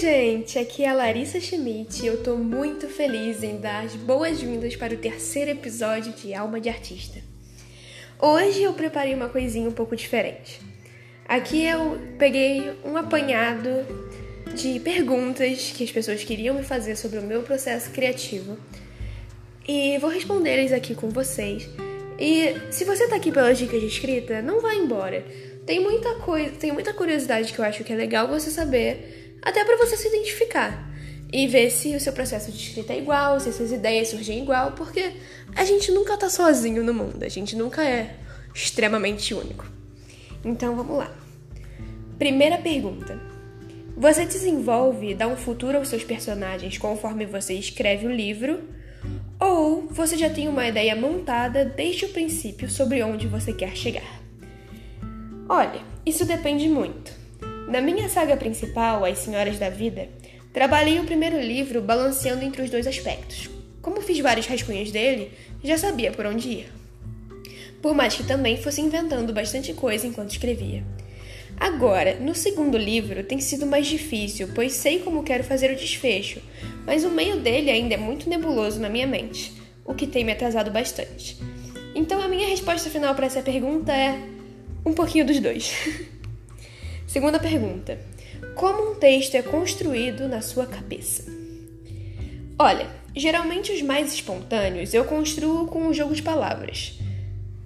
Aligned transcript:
gente! 0.00 0.58
Aqui 0.58 0.82
é 0.82 0.88
a 0.88 0.94
Larissa 0.94 1.38
Schmidt 1.38 2.02
e 2.02 2.06
eu 2.06 2.22
tô 2.22 2.34
muito 2.34 2.88
feliz 2.88 3.42
em 3.42 3.58
dar 3.58 3.84
as 3.84 3.94
boas-vindas 3.94 4.74
para 4.74 4.94
o 4.94 4.96
terceiro 4.96 5.50
episódio 5.50 6.14
de 6.14 6.32
Alma 6.32 6.58
de 6.58 6.70
Artista. 6.70 7.18
Hoje 8.18 8.62
eu 8.62 8.72
preparei 8.72 9.14
uma 9.14 9.28
coisinha 9.28 9.68
um 9.68 9.72
pouco 9.72 9.94
diferente. 9.94 10.58
Aqui 11.28 11.66
eu 11.66 12.00
peguei 12.18 12.72
um 12.82 12.96
apanhado 12.96 13.68
de 14.54 14.80
perguntas 14.80 15.70
que 15.76 15.84
as 15.84 15.92
pessoas 15.92 16.24
queriam 16.24 16.54
me 16.54 16.62
fazer 16.62 16.96
sobre 16.96 17.18
o 17.18 17.22
meu 17.22 17.42
processo 17.42 17.90
criativo 17.90 18.56
e 19.68 19.98
vou 19.98 20.08
responder 20.08 20.60
eles 20.60 20.72
aqui 20.72 20.94
com 20.94 21.10
vocês. 21.10 21.68
E 22.18 22.54
se 22.70 22.86
você 22.86 23.06
tá 23.06 23.16
aqui 23.16 23.30
pelas 23.30 23.58
dicas 23.58 23.78
de 23.78 23.88
escrita, 23.88 24.40
não 24.40 24.62
vá 24.62 24.74
embora. 24.74 25.22
Tem 25.66 25.78
muita 25.78 26.14
coisa, 26.20 26.52
tem 26.52 26.72
muita 26.72 26.94
curiosidade 26.94 27.52
que 27.52 27.58
eu 27.58 27.64
acho 27.66 27.84
que 27.84 27.92
é 27.92 27.96
legal 27.96 28.26
você 28.26 28.50
saber 28.50 29.19
até 29.42 29.64
para 29.64 29.76
você 29.76 29.96
se 29.96 30.08
identificar 30.08 30.88
e 31.32 31.46
ver 31.46 31.70
se 31.70 31.94
o 31.94 32.00
seu 32.00 32.12
processo 32.12 32.50
de 32.50 32.58
escrita 32.58 32.92
é 32.92 32.98
igual, 32.98 33.38
se 33.38 33.52
suas 33.52 33.70
ideias 33.70 34.08
surgem 34.08 34.42
igual, 34.42 34.72
porque 34.72 35.12
a 35.54 35.64
gente 35.64 35.92
nunca 35.92 36.16
tá 36.16 36.28
sozinho 36.28 36.82
no 36.82 36.92
mundo, 36.92 37.22
a 37.22 37.28
gente 37.28 37.56
nunca 37.56 37.84
é 37.84 38.16
extremamente 38.54 39.32
único. 39.32 39.64
Então 40.44 40.74
vamos 40.74 40.98
lá. 40.98 41.12
Primeira 42.18 42.58
pergunta: 42.58 43.20
Você 43.96 44.26
desenvolve 44.26 45.10
e 45.10 45.14
dá 45.14 45.28
um 45.28 45.36
futuro 45.36 45.78
aos 45.78 45.88
seus 45.88 46.02
personagens 46.02 46.76
conforme 46.78 47.26
você 47.26 47.54
escreve 47.54 48.06
o 48.06 48.12
livro? 48.12 48.60
Ou 49.38 49.86
você 49.86 50.18
já 50.18 50.28
tem 50.28 50.48
uma 50.48 50.66
ideia 50.66 50.94
montada 50.94 51.64
desde 51.64 52.04
o 52.04 52.08
princípio 52.10 52.68
sobre 52.68 53.02
onde 53.02 53.26
você 53.26 53.52
quer 53.52 53.74
chegar? 53.74 54.20
Olha, 55.48 55.80
isso 56.04 56.26
depende 56.26 56.68
muito. 56.68 57.19
Na 57.70 57.80
minha 57.80 58.08
saga 58.08 58.36
principal, 58.36 59.04
As 59.04 59.18
Senhoras 59.18 59.56
da 59.56 59.70
Vida, 59.70 60.08
trabalhei 60.52 60.98
o 60.98 61.04
primeiro 61.04 61.40
livro 61.40 61.80
balanceando 61.80 62.44
entre 62.44 62.62
os 62.62 62.68
dois 62.68 62.84
aspectos. 62.84 63.48
Como 63.80 64.00
fiz 64.00 64.18
vários 64.18 64.48
rascunhos 64.48 64.90
dele, 64.90 65.30
já 65.62 65.78
sabia 65.78 66.10
por 66.10 66.26
onde 66.26 66.48
ir. 66.48 66.72
Por 67.80 67.94
mais 67.94 68.16
que 68.16 68.24
também 68.24 68.56
fosse 68.56 68.80
inventando 68.80 69.32
bastante 69.32 69.72
coisa 69.72 70.04
enquanto 70.04 70.32
escrevia. 70.32 70.82
Agora, 71.56 72.16
no 72.18 72.34
segundo 72.34 72.76
livro, 72.76 73.22
tem 73.22 73.38
sido 73.38 73.64
mais 73.66 73.86
difícil, 73.86 74.48
pois 74.52 74.72
sei 74.72 74.98
como 74.98 75.22
quero 75.22 75.44
fazer 75.44 75.70
o 75.70 75.76
desfecho, 75.76 76.42
mas 76.84 77.04
o 77.04 77.10
meio 77.10 77.36
dele 77.36 77.70
ainda 77.70 77.94
é 77.94 77.98
muito 77.98 78.28
nebuloso 78.28 78.80
na 78.80 78.88
minha 78.88 79.06
mente, 79.06 79.52
o 79.84 79.94
que 79.94 80.08
tem 80.08 80.24
me 80.24 80.32
atrasado 80.32 80.72
bastante. 80.72 81.38
Então 81.94 82.20
a 82.20 82.26
minha 82.26 82.48
resposta 82.48 82.90
final 82.90 83.14
para 83.14 83.26
essa 83.26 83.42
pergunta 83.42 83.92
é 83.92 84.18
um 84.84 84.92
pouquinho 84.92 85.24
dos 85.24 85.38
dois. 85.38 85.72
Segunda 87.10 87.40
pergunta: 87.40 87.98
Como 88.54 88.92
um 88.92 88.94
texto 88.94 89.34
é 89.34 89.42
construído 89.42 90.28
na 90.28 90.40
sua 90.40 90.64
cabeça? 90.64 91.24
Olha, 92.56 92.86
geralmente 93.16 93.72
os 93.72 93.82
mais 93.82 94.14
espontâneos 94.14 94.94
eu 94.94 95.04
construo 95.04 95.66
com 95.66 95.88
um 95.88 95.92
jogo 95.92 96.14
de 96.14 96.22
palavras. 96.22 97.00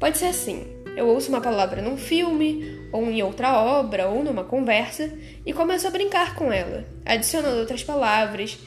Pode 0.00 0.16
ser 0.16 0.28
assim: 0.28 0.64
eu 0.96 1.06
ouço 1.08 1.28
uma 1.28 1.42
palavra 1.42 1.82
num 1.82 1.98
filme, 1.98 2.88
ou 2.90 3.04
em 3.10 3.22
outra 3.22 3.62
obra, 3.62 4.08
ou 4.08 4.24
numa 4.24 4.44
conversa, 4.44 5.12
e 5.44 5.52
começo 5.52 5.86
a 5.86 5.90
brincar 5.90 6.36
com 6.36 6.50
ela, 6.50 6.86
adicionando 7.04 7.58
outras 7.58 7.84
palavras, 7.84 8.58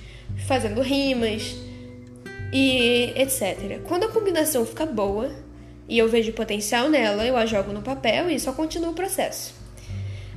fazendo 0.46 0.84
rimas 0.84 1.56
e 2.54 3.14
etc. 3.16 3.82
Quando 3.88 4.04
a 4.04 4.12
combinação 4.12 4.64
fica 4.64 4.86
boa 4.86 5.32
e 5.90 5.98
eu 5.98 6.08
vejo 6.08 6.34
potencial 6.34 6.88
nela, 6.88 7.26
eu 7.26 7.36
a 7.36 7.48
jogo 7.48 7.74
no 7.74 7.82
papel 7.82 8.30
e 8.30 8.40
só 8.40 8.54
continuo 8.54 8.92
o 8.92 8.94
processo. 8.94 9.66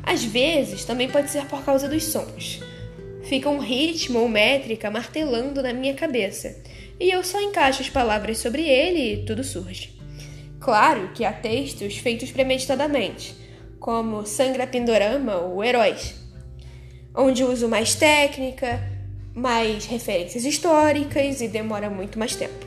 Às 0.03 0.25
vezes, 0.25 0.85
também 0.85 1.09
pode 1.09 1.31
ser 1.31 1.45
por 1.47 1.65
causa 1.65 1.89
dos 1.89 2.05
sons. 2.05 2.61
Fica 3.25 3.49
um 3.49 3.59
ritmo 3.59 4.21
ou 4.21 4.29
métrica 4.29 4.91
martelando 4.91 5.63
na 5.63 5.73
minha 5.73 5.95
cabeça, 5.95 6.57
e 6.99 7.11
eu 7.11 7.23
só 7.23 7.41
encaixo 7.41 7.81
as 7.81 7.89
palavras 7.89 8.39
sobre 8.39 8.63
ele 8.63 9.15
e 9.15 9.25
tudo 9.25 9.45
surge. 9.45 9.99
Claro 10.59 11.11
que 11.15 11.25
há 11.25 11.33
textos 11.33 11.97
feitos 11.97 12.31
premeditadamente, 12.31 13.35
como 13.79 14.27
Sangra 14.27 14.67
Pindorama 14.67 15.37
ou 15.37 15.65
Heróis, 15.65 16.15
onde 17.15 17.43
uso 17.43 17.69
mais 17.69 17.95
técnica, 17.95 18.81
mais 19.35 19.87
referências 19.87 20.45
históricas 20.45 21.41
e 21.41 21.49
demora 21.49 21.89
muito 21.89 22.19
mais 22.19 22.37
tempo. 22.37 22.67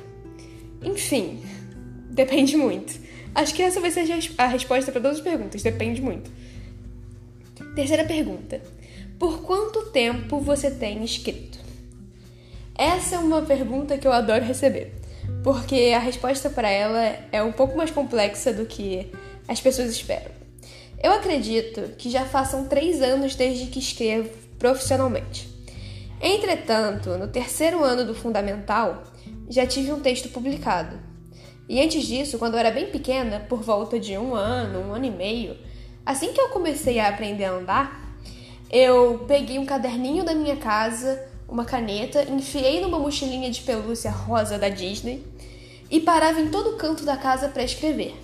Enfim, 0.81 1.43
depende 2.09 2.57
muito. 2.57 2.99
Acho 3.35 3.53
que 3.53 3.61
essa 3.61 3.79
vai 3.79 3.91
ser 3.91 4.05
a 4.37 4.47
resposta 4.47 4.91
para 4.91 5.01
todas 5.01 5.17
as 5.17 5.23
perguntas, 5.23 5.61
depende 5.61 6.01
muito. 6.01 6.31
Terceira 7.75 8.05
pergunta: 8.05 8.61
Por 9.19 9.41
quanto 9.41 9.91
tempo 9.91 10.39
você 10.39 10.69
tem 10.71 11.03
escrito? 11.03 11.59
Essa 12.75 13.15
é 13.15 13.19
uma 13.19 13.41
pergunta 13.41 13.97
que 13.97 14.07
eu 14.07 14.11
adoro 14.11 14.43
receber, 14.43 14.93
porque 15.43 15.93
a 15.95 15.99
resposta 15.99 16.49
para 16.49 16.69
ela 16.69 17.15
é 17.31 17.41
um 17.43 17.51
pouco 17.51 17.77
mais 17.77 17.91
complexa 17.91 18.51
do 18.51 18.65
que 18.65 19.11
as 19.47 19.61
pessoas 19.61 19.91
esperam. 19.91 20.31
Eu 21.01 21.11
acredito 21.11 21.95
que 21.97 22.09
já 22.09 22.25
façam 22.25 22.65
três 22.65 23.01
anos 23.01 23.35
desde 23.35 23.67
que 23.67 23.79
escrevo 23.79 24.29
profissionalmente. 24.57 25.49
Entretanto, 26.21 27.09
no 27.17 27.27
terceiro 27.27 27.83
ano 27.83 28.05
do 28.05 28.15
fundamental, 28.15 29.03
já 29.49 29.67
tive 29.67 29.91
um 29.91 29.99
texto 29.99 30.29
publicado. 30.29 30.97
E 31.67 31.81
antes 31.81 32.03
disso, 32.07 32.37
quando 32.37 32.53
eu 32.53 32.59
era 32.59 32.71
bem 32.71 32.87
pequena, 32.87 33.41
por 33.41 33.61
volta 33.61 33.99
de 33.99 34.17
um 34.17 34.33
ano, 34.33 34.79
um 34.79 34.93
ano 34.93 35.05
e 35.05 35.11
meio, 35.11 35.57
Assim 36.05 36.33
que 36.33 36.41
eu 36.41 36.49
comecei 36.49 36.99
a 36.99 37.07
aprender 37.07 37.45
a 37.45 37.51
andar, 37.51 38.17
eu 38.69 39.23
peguei 39.27 39.57
um 39.57 39.65
caderninho 39.65 40.23
da 40.23 40.35
minha 40.35 40.57
casa, 40.57 41.23
uma 41.47 41.63
caneta, 41.63 42.23
enfiei 42.29 42.81
numa 42.81 42.99
mochilinha 42.99 43.49
de 43.49 43.61
pelúcia 43.61 44.11
rosa 44.11 44.57
da 44.57 44.67
Disney 44.67 45.23
e 45.89 45.99
parava 45.99 46.41
em 46.41 46.49
todo 46.49 46.75
canto 46.75 47.05
da 47.05 47.15
casa 47.15 47.47
para 47.47 47.63
escrever. 47.63 48.15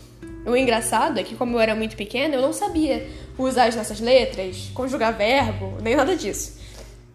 O 0.45 0.55
engraçado 0.55 1.19
é 1.19 1.23
que, 1.23 1.35
como 1.35 1.55
eu 1.55 1.59
era 1.59 1.75
muito 1.75 1.95
pequena, 1.95 2.35
eu 2.35 2.41
não 2.41 2.51
sabia 2.51 3.07
usar 3.37 3.65
as 3.65 3.75
nossas 3.75 3.99
letras, 3.99 4.69
conjugar 4.73 5.15
verbo, 5.15 5.77
nem 5.81 5.95
nada 5.95 6.15
disso. 6.15 6.57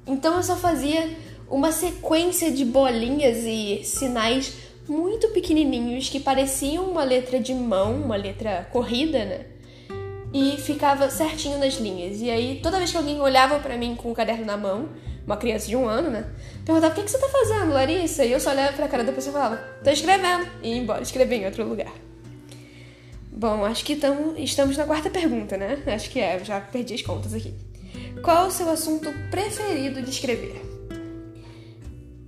Então 0.07 0.37
eu 0.37 0.43
só 0.43 0.57
fazia 0.57 1.15
uma 1.51 1.73
sequência 1.73 2.51
de 2.51 2.65
bolinhas 2.65 3.39
e 3.45 3.83
sinais 3.85 4.55
muito 4.89 5.29
pequenininhos 5.29 6.09
que 6.09 6.21
pareciam 6.21 6.85
uma 6.85 7.05
letra 7.05 7.41
de 7.41 7.55
mão, 7.55 7.97
uma 7.97 8.17
letra 8.17 8.69
corrida, 8.73 9.25
né? 9.25 9.54
E 10.35 10.57
ficava 10.57 11.09
certinho 11.09 11.59
nas 11.59 11.75
linhas. 11.75 12.21
E 12.21 12.29
aí, 12.29 12.59
toda 12.61 12.79
vez 12.79 12.91
que 12.91 12.97
alguém 12.97 13.21
olhava 13.21 13.61
para 13.61 13.79
mim 13.79 13.95
com 13.95 14.11
o 14.11 14.15
caderno 14.15 14.45
na 14.45 14.57
mão, 14.57 14.89
uma 15.25 15.37
criança 15.37 15.69
de 15.69 15.77
um 15.77 15.89
ano, 15.89 16.11
né? 16.11 16.27
Perguntava: 16.67 16.93
o 16.93 16.97
que, 16.97 17.05
que 17.05 17.11
você 17.11 17.19
tá 17.19 17.29
fazendo, 17.29 17.73
Larissa? 17.73 18.25
E 18.25 18.33
eu 18.33 18.41
só 18.41 18.51
olhava 18.51 18.73
pra 18.73 18.89
cara 18.89 19.05
da 19.05 19.13
pessoa 19.13 19.31
e 19.31 19.41
falava: 19.41 19.57
tô 19.85 19.91
escrevendo. 19.91 20.45
E 20.61 20.71
ia 20.71 20.77
embora, 20.77 21.03
escrever 21.03 21.37
em 21.37 21.47
outro 21.47 21.65
lugar. 21.65 21.93
Bom, 23.31 23.65
acho 23.65 23.85
que 23.85 23.95
tamo, 23.95 24.35
estamos 24.37 24.77
na 24.77 24.85
quarta 24.85 25.09
pergunta, 25.09 25.57
né? 25.57 25.81
Acho 25.87 26.11
que 26.11 26.19
é, 26.19 26.45
já 26.45 26.61
perdi 26.61 26.95
as 26.95 27.03
contas 27.03 27.33
aqui. 27.33 27.55
Qual 28.23 28.49
o 28.49 28.51
seu 28.51 28.69
assunto 28.69 29.13
preferido 29.31 30.03
de 30.03 30.11
escrever? 30.11 30.61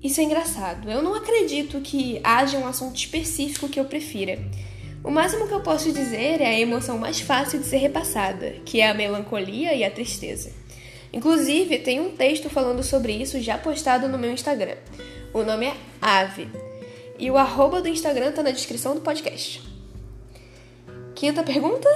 Isso 0.02 0.20
é 0.20 0.24
engraçado. 0.24 0.88
Eu 0.88 1.02
não 1.02 1.14
acredito 1.14 1.80
que 1.80 2.20
haja 2.22 2.56
um 2.58 2.66
assunto 2.68 2.96
específico 2.96 3.68
que 3.68 3.80
eu 3.80 3.84
prefira. 3.84 4.38
O 5.06 5.10
máximo 5.12 5.46
que 5.46 5.54
eu 5.54 5.60
posso 5.60 5.92
dizer 5.92 6.40
é 6.40 6.46
a 6.46 6.58
emoção 6.58 6.98
mais 6.98 7.20
fácil 7.20 7.60
de 7.60 7.66
ser 7.66 7.76
repassada, 7.76 8.56
que 8.64 8.80
é 8.80 8.90
a 8.90 8.92
melancolia 8.92 9.72
e 9.72 9.84
a 9.84 9.90
tristeza. 9.90 10.50
Inclusive, 11.12 11.78
tem 11.78 12.00
um 12.00 12.10
texto 12.10 12.50
falando 12.50 12.82
sobre 12.82 13.12
isso 13.12 13.40
já 13.40 13.56
postado 13.56 14.08
no 14.08 14.18
meu 14.18 14.32
Instagram. 14.32 14.74
O 15.32 15.44
nome 15.44 15.66
é 15.66 15.76
Ave. 16.02 16.48
E 17.20 17.30
o 17.30 17.36
arroba 17.36 17.80
do 17.80 17.86
Instagram 17.86 18.32
tá 18.32 18.42
na 18.42 18.50
descrição 18.50 18.96
do 18.96 19.00
podcast. 19.00 19.62
Quinta 21.14 21.44
pergunta? 21.44 21.88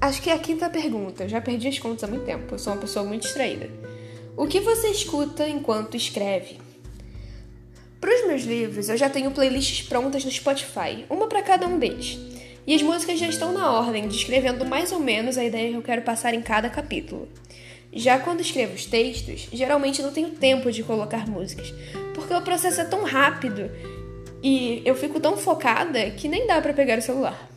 Acho 0.00 0.20
que 0.20 0.28
é 0.28 0.32
a 0.32 0.38
quinta 0.38 0.68
pergunta. 0.68 1.22
Eu 1.22 1.28
já 1.28 1.40
perdi 1.40 1.68
as 1.68 1.78
contas 1.78 2.02
há 2.02 2.08
muito 2.08 2.24
tempo. 2.24 2.52
Eu 2.52 2.58
sou 2.58 2.72
uma 2.72 2.80
pessoa 2.80 3.04
muito 3.04 3.22
distraída. 3.22 3.70
O 4.36 4.44
que 4.44 4.58
você 4.58 4.88
escuta 4.88 5.48
enquanto 5.48 5.96
escreve? 5.96 6.58
Para 8.00 8.12
os 8.12 8.26
meus 8.26 8.42
livros, 8.42 8.88
eu 8.88 8.96
já 8.96 9.08
tenho 9.08 9.30
playlists 9.30 9.86
prontas 9.86 10.24
no 10.24 10.32
Spotify, 10.32 11.06
uma 11.08 11.28
para 11.28 11.42
cada 11.42 11.68
um 11.68 11.78
deles. 11.78 12.18
E 12.66 12.74
as 12.74 12.82
músicas 12.82 13.18
já 13.18 13.28
estão 13.28 13.52
na 13.52 13.70
ordem, 13.70 14.08
descrevendo 14.08 14.64
mais 14.64 14.90
ou 14.90 14.98
menos 14.98 15.38
a 15.38 15.44
ideia 15.44 15.70
que 15.70 15.76
eu 15.76 15.82
quero 15.82 16.02
passar 16.02 16.34
em 16.34 16.42
cada 16.42 16.68
capítulo. 16.68 17.28
Já 17.92 18.18
quando 18.18 18.40
escrevo 18.40 18.74
os 18.74 18.84
textos, 18.84 19.48
geralmente 19.52 20.02
não 20.02 20.12
tenho 20.12 20.30
tempo 20.30 20.72
de 20.72 20.82
colocar 20.82 21.28
músicas, 21.28 21.72
porque 22.14 22.34
o 22.34 22.42
processo 22.42 22.80
é 22.80 22.84
tão 22.84 23.04
rápido 23.04 23.70
e 24.42 24.82
eu 24.84 24.96
fico 24.96 25.20
tão 25.20 25.36
focada 25.36 26.10
que 26.10 26.28
nem 26.28 26.46
dá 26.46 26.60
para 26.60 26.72
pegar 26.72 26.98
o 26.98 27.02
celular. 27.02 27.48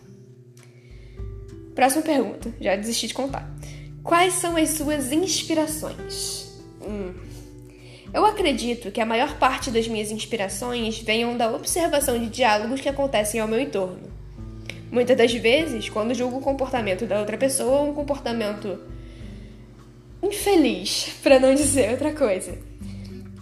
Próxima 1.73 2.03
pergunta, 2.03 2.53
já 2.62 2.75
desisti 2.75 3.07
de 3.07 3.13
contar. 3.13 3.50
Quais 4.03 4.33
são 4.33 4.55
as 4.55 4.69
suas 4.69 5.12
inspirações? 5.12 6.62
Hum. 6.81 7.13
Eu 8.13 8.25
acredito 8.25 8.91
que 8.91 9.01
a 9.01 9.05
maior 9.05 9.38
parte 9.38 9.71
das 9.71 9.88
minhas 9.88 10.12
inspirações 10.12 11.00
venham 11.00 11.35
da 11.35 11.51
observação 11.51 12.17
de 12.17 12.27
diálogos 12.27 12.81
que 12.81 12.89
acontecem 12.89 13.39
ao 13.39 13.47
meu 13.47 13.59
entorno. 13.59 14.19
Muitas 14.91 15.15
das 15.15 15.33
vezes, 15.33 15.88
quando 15.89 16.15
julgo 16.15 16.38
o 16.38 16.41
comportamento 16.41 17.06
da 17.06 17.19
outra 17.19 17.38
pessoa, 17.38 17.80
é 17.80 17.81
um 17.91 17.94
comportamento 17.94 18.80
infeliz, 20.21 21.13
para 21.21 21.39
não 21.39 21.53
dizer 21.53 21.91
outra 21.91 22.13
coisa. 22.13 22.57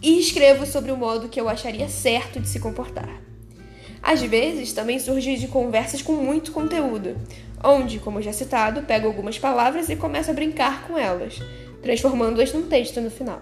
e 0.02 0.20
escrevo 0.20 0.66
sobre 0.66 0.92
o 0.92 0.98
modo 0.98 1.28
que 1.28 1.42
eu 1.42 1.50
acharia 1.50 1.90
certo 1.90 2.40
de 2.40 2.48
se 2.48 2.60
comportar. 2.60 3.22
Às 4.02 4.22
vezes, 4.22 4.72
também 4.74 5.00
surge 5.00 5.38
de 5.38 5.48
conversas 5.48 6.02
com 6.02 6.14
muito 6.14 6.52
conteúdo, 6.52 7.18
onde, 7.64 8.00
como 8.00 8.22
já 8.22 8.32
citado, 8.32 8.84
pego 8.84 9.08
algumas 9.08 9.40
palavras 9.40 9.90
e 9.90 9.96
começo 9.96 10.30
a 10.30 10.34
brincar 10.34 10.88
com 10.88 10.98
elas, 10.98 11.40
transformando-as 11.82 12.54
num 12.54 12.68
texto 12.68 13.02
no 13.02 13.10
final. 13.10 13.42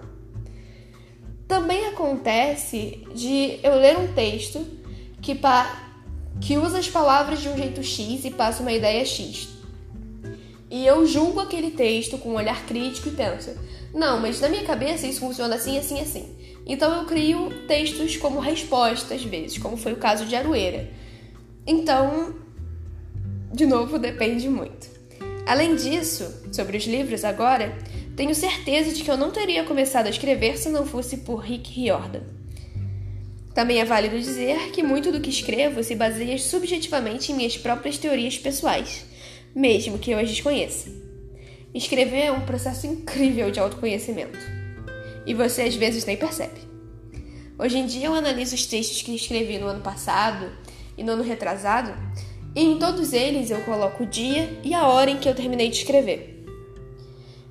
Também 1.47 1.87
acontece 1.87 3.03
de 3.13 3.59
eu 3.61 3.75
ler 3.75 3.97
um 3.97 4.13
texto 4.13 4.65
que, 5.21 5.35
que 6.41 6.57
usa 6.57 6.79
as 6.79 6.89
palavras 6.89 7.41
de 7.41 7.49
um 7.49 7.57
jeito 7.57 7.83
X 7.83 8.25
e 8.25 8.31
passa 8.31 8.61
uma 8.61 8.71
ideia 8.71 9.05
X. 9.05 9.49
E 10.69 10.85
eu 10.85 11.05
julgo 11.05 11.39
aquele 11.39 11.71
texto 11.71 12.17
com 12.17 12.29
um 12.29 12.35
olhar 12.35 12.65
crítico 12.65 13.09
e 13.09 13.11
penso: 13.11 13.55
não, 13.93 14.19
mas 14.19 14.41
na 14.41 14.49
minha 14.49 14.63
cabeça 14.63 15.07
isso 15.07 15.21
funciona 15.21 15.55
assim, 15.55 15.77
assim, 15.77 15.99
assim. 15.99 16.35
Então 16.65 16.93
eu 16.93 17.05
crio 17.05 17.49
textos 17.67 18.17
como 18.17 18.39
resposta 18.39 19.13
às 19.13 19.23
vezes, 19.23 19.57
como 19.57 19.77
foi 19.77 19.93
o 19.93 19.97
caso 19.97 20.25
de 20.25 20.35
Aroeira. 20.35 20.89
Então, 21.65 22.35
de 23.53 23.65
novo, 23.65 23.97
depende 23.97 24.49
muito. 24.49 24.89
Além 25.45 25.75
disso, 25.75 26.43
sobre 26.51 26.77
os 26.77 26.85
livros 26.85 27.23
agora, 27.23 27.77
tenho 28.15 28.33
certeza 28.33 28.93
de 28.93 29.03
que 29.03 29.11
eu 29.11 29.17
não 29.17 29.31
teria 29.31 29.63
começado 29.63 30.07
a 30.07 30.09
escrever 30.09 30.57
se 30.57 30.69
não 30.69 30.85
fosse 30.85 31.17
por 31.17 31.37
Rick 31.37 31.71
Riordan. 31.71 32.21
Também 33.55 33.79
é 33.79 33.85
válido 33.85 34.19
dizer 34.19 34.71
que 34.71 34.83
muito 34.83 35.13
do 35.13 35.21
que 35.21 35.29
escrevo 35.29 35.81
se 35.81 35.95
baseia 35.95 36.37
subjetivamente 36.37 37.31
em 37.31 37.35
minhas 37.35 37.57
próprias 37.57 37.97
teorias 37.97 38.37
pessoais, 38.37 39.05
mesmo 39.55 39.97
que 39.97 40.11
eu 40.11 40.19
as 40.19 40.29
desconheça. 40.29 40.89
Escrever 41.73 42.25
é 42.25 42.31
um 42.33 42.41
processo 42.41 42.85
incrível 42.85 43.49
de 43.49 43.61
autoconhecimento. 43.61 44.37
E 45.25 45.33
você 45.33 45.61
às 45.61 45.73
vezes 45.73 46.05
nem 46.05 46.17
percebe. 46.17 46.59
Hoje 47.57 47.77
em 47.77 47.85
dia 47.85 48.07
eu 48.07 48.13
analiso 48.13 48.55
os 48.55 48.65
textos 48.65 49.01
que 49.01 49.15
escrevi 49.15 49.57
no 49.57 49.67
ano 49.67 49.81
passado 49.81 50.51
e 50.97 51.03
no 51.03 51.13
ano 51.13 51.23
retrasado, 51.23 51.93
e 52.53 52.61
em 52.61 52.77
todos 52.77 53.13
eles 53.13 53.51
eu 53.51 53.61
coloco 53.61 54.03
o 54.03 54.05
dia 54.05 54.59
e 54.65 54.73
a 54.73 54.85
hora 54.85 55.09
em 55.09 55.17
que 55.17 55.29
eu 55.29 55.35
terminei 55.35 55.69
de 55.69 55.77
escrever. 55.77 56.45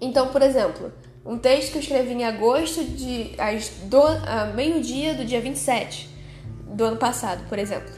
Então, 0.02 0.28
por 0.28 0.42
exemplo, 0.42 0.92
um 1.24 1.38
texto 1.38 1.72
que 1.72 1.78
eu 1.78 1.82
escrevi 1.82 2.12
em 2.12 2.24
agosto, 2.24 2.84
de 2.84 3.32
às 3.38 3.70
do, 3.84 4.02
a 4.02 4.52
meio-dia 4.54 5.14
do 5.14 5.24
dia 5.24 5.40
27 5.40 6.08
do 6.74 6.84
ano 6.84 6.96
passado, 6.96 7.48
por 7.48 7.58
exemplo. 7.58 7.92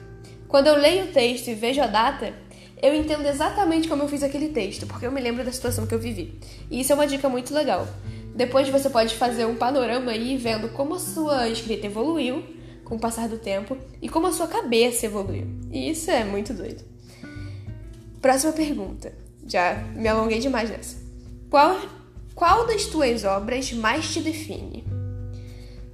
Quando 0.47 0.69
eu 0.69 0.77
leio 0.77 1.07
o 1.07 1.09
texto 1.09 1.49
e 1.49 1.55
vejo 1.55 1.81
a 1.81 1.87
data, 1.87 2.33
eu 2.81 2.95
entendo 2.95 3.27
exatamente 3.27 3.89
como 3.89 4.03
eu 4.03 4.09
fiz 4.09 4.23
aquele 4.23 4.49
texto, 4.49 4.87
porque 4.87 5.07
eu 5.07 5.11
me 5.11 5.21
lembro 5.21 5.45
da 5.45 5.51
situação 5.51 5.87
que 5.87 5.95
eu 5.95 5.99
vivi. 5.99 6.39
E 6.71 6.81
isso 6.81 6.93
é 6.93 6.95
uma 6.95 7.07
dica 7.07 7.29
muito 7.29 7.53
legal. 7.53 7.89
Depois 8.35 8.69
você 8.69 8.89
pode 8.91 9.15
fazer 9.15 9.47
um 9.47 9.57
panorama 9.57 10.13
aí 10.13 10.37
vendo 10.37 10.69
como 10.69 10.95
a 10.95 10.99
sua 10.99 11.49
escrita 11.49 11.87
evoluiu 11.87 12.45
com 12.85 12.97
o 12.97 13.01
passar 13.01 13.29
do 13.29 13.39
tempo 13.39 13.77
e 14.01 14.09
como 14.09 14.27
a 14.27 14.33
sua 14.33 14.47
cabeça 14.47 15.07
evoluiu. 15.07 15.47
E 15.73 15.91
isso 15.91 16.11
é 16.11 16.23
muito 16.23 16.53
doido. 16.53 16.85
Próxima 18.21 18.53
pergunta. 18.53 19.13
Já 19.47 19.75
me 19.95 20.07
alonguei 20.07 20.39
demais 20.39 20.71
nessa. 20.71 20.97
Qual 21.49 21.81
qual 22.37 22.67
das 22.67 22.85
tuas 22.85 23.25
obras 23.25 23.73
mais 23.73 24.13
te 24.13 24.21
define? 24.21 24.85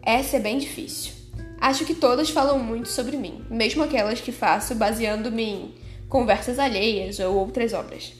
Essa 0.03 0.39
é 0.39 0.41
bem 0.41 0.59
difícil. 0.59 1.13
Acho 1.61 1.85
que 1.85 1.95
todas 1.95 2.31
falam 2.31 2.59
muito 2.59 2.89
sobre 2.89 3.17
mim, 3.17 3.45
mesmo 3.49 3.81
aquelas 3.85 4.21
que 4.21 4.33
faço 4.33 4.75
baseando-me 4.75 5.43
em 5.45 5.75
conversas 6.09 6.59
alheias 6.59 7.21
ou 7.21 7.37
outras 7.37 7.73
obras. 7.73 8.13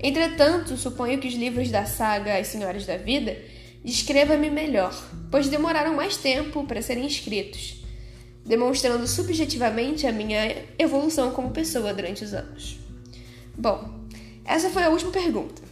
Entretanto, 0.00 0.76
suponho 0.76 1.18
que 1.18 1.26
os 1.26 1.34
livros 1.34 1.72
da 1.72 1.84
saga 1.84 2.38
As 2.38 2.46
Senhoras 2.46 2.86
da 2.86 2.96
Vida 2.96 3.36
descreva-me 3.84 4.48
melhor, 4.48 4.94
pois 5.28 5.48
demoraram 5.48 5.92
mais 5.96 6.16
tempo 6.16 6.64
para 6.64 6.82
serem 6.82 7.04
escritos, 7.04 7.82
demonstrando 8.46 9.08
subjetivamente 9.08 10.06
a 10.06 10.12
minha 10.12 10.64
evolução 10.78 11.32
como 11.32 11.50
pessoa 11.50 11.92
durante 11.92 12.22
os 12.22 12.32
anos. 12.32 12.78
Bom, 13.58 13.92
essa 14.44 14.70
foi 14.70 14.84
a 14.84 14.90
última 14.90 15.10
pergunta. 15.10 15.63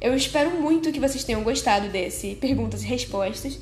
Eu 0.00 0.14
espero 0.14 0.60
muito 0.60 0.92
que 0.92 1.00
vocês 1.00 1.24
tenham 1.24 1.42
gostado 1.42 1.88
desse 1.88 2.36
perguntas 2.36 2.82
e 2.82 2.86
respostas. 2.86 3.58